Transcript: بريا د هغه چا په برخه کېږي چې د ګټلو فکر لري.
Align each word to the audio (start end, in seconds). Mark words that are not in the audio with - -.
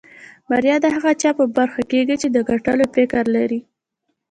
بريا 0.49 0.75
د 0.81 0.85
هغه 0.95 1.11
چا 1.21 1.31
په 1.39 1.45
برخه 1.57 1.81
کېږي 1.91 2.15
چې 2.21 2.27
د 2.31 2.37
ګټلو 2.49 2.85
فکر 2.95 3.23
لري. 3.35 3.59